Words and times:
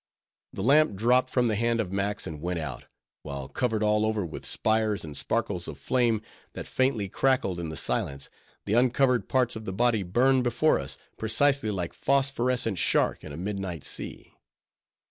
The 0.51 0.63
lamp 0.63 0.95
dropped 0.95 1.29
from 1.29 1.47
the 1.47 1.55
hand 1.55 1.79
of 1.79 1.91
Max, 1.91 2.25
and 2.25 2.41
went 2.41 2.57
out; 2.59 2.85
while 3.21 3.47
covered 3.47 3.83
all 3.83 4.03
over 4.03 4.25
with 4.25 4.47
spires 4.47 5.05
and 5.05 5.15
sparkles 5.15 5.67
of 5.67 5.77
flame, 5.77 6.23
that 6.53 6.65
faintly 6.65 7.07
crackled 7.07 7.59
in 7.59 7.69
the 7.69 7.77
silence, 7.77 8.27
the 8.65 8.73
uncovered 8.73 9.29
parts 9.29 9.55
of 9.55 9.65
the 9.65 9.71
body 9.73 10.01
burned 10.01 10.43
before 10.43 10.79
us, 10.79 10.97
precisely 11.17 11.69
like 11.69 11.93
phosphorescent 11.93 12.79
shark 12.79 13.23
in 13.23 13.31
a 13.31 13.37
midnight 13.37 13.83
sea. 13.83 14.33